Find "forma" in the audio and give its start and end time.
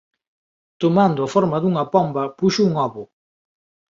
1.35-1.57